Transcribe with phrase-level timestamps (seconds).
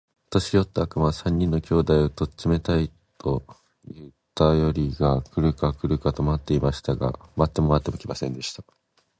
[0.31, 2.73] 年よった悪魔は、三人の兄弟を取っちめた
[3.19, 3.43] と
[3.83, 6.95] 言うたよりが来るか来るかと待っていました。
[6.95, 8.63] が待っても待っても来ませんでした。